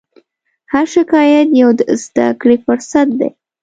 هر 0.71 0.85
شکایت 0.95 1.47
یو 1.61 1.69
د 1.79 1.81
زدهکړې 2.03 2.57
فرصت 2.65 3.07
دی. 3.19 3.29